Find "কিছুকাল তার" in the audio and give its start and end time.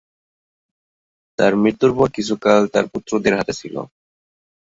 2.15-2.85